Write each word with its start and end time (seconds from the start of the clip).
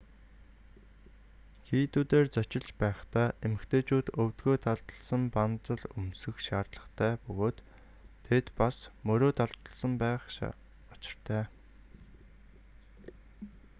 хийдүүдээр 1.67 2.27
зочилж 2.35 2.69
байхдаа 2.81 3.27
эмэгтэйчүүд 3.45 4.07
өвдөгөө 4.21 4.57
далдалсан 4.65 5.21
банзал 5.35 5.83
өмсөх 5.99 6.35
шаардлагатай 6.45 7.11
бөгөөд 7.25 7.57
тэд 8.25 8.45
бас 8.59 8.75
мөрөө 9.07 9.31
далдалсан 9.39 9.93
байх 10.03 10.21
учиртай 10.93 11.43